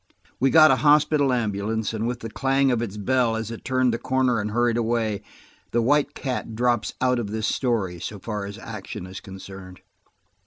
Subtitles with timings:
[0.39, 3.93] We got a hospital ambulance, and with the clang of its bell as it turned
[3.93, 5.21] the corner and hurried away,
[5.73, 9.81] the White Cat drops out of this story, so far as action is concerned.